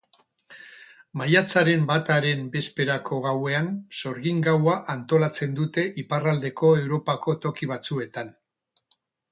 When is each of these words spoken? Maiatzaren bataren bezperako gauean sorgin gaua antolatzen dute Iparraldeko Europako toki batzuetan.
Maiatzaren 1.21 1.83
bataren 1.91 2.41
bezperako 2.55 3.19
gauean 3.27 3.69
sorgin 4.01 4.41
gaua 4.49 4.75
antolatzen 4.97 5.55
dute 5.61 5.85
Iparraldeko 6.05 6.75
Europako 6.85 7.39
toki 7.47 7.73
batzuetan. 7.77 8.39